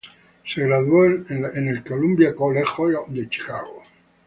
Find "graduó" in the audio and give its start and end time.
0.61-1.05